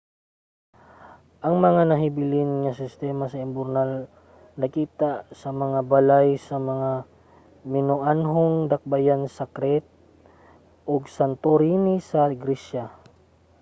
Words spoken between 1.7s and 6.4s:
nahabilin nga sistema sa imburnal nakita sa mga balay